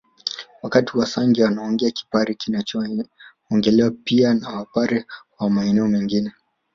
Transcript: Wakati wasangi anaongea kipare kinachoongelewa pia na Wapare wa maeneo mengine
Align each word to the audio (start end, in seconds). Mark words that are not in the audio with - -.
Wakati 0.61 0.97
wasangi 0.97 1.43
anaongea 1.43 1.91
kipare 1.91 2.33
kinachoongelewa 2.33 3.91
pia 4.03 4.33
na 4.33 4.49
Wapare 4.49 5.05
wa 5.39 5.49
maeneo 5.49 5.87
mengine 5.87 6.31